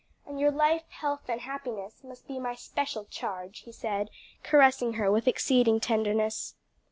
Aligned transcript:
and 0.25 0.39
your 0.39 0.49
life, 0.49 0.81
health 0.89 1.29
and 1.29 1.41
happiness 1.41 2.03
must 2.03 2.27
be 2.27 2.39
my 2.39 2.55
special 2.55 3.05
charge," 3.05 3.59
he 3.59 3.71
said, 3.71 4.09
caressing 4.41 4.93
her 4.93 5.11
with 5.11 5.27
exceeding 5.27 5.79
tenderness. 5.79 6.55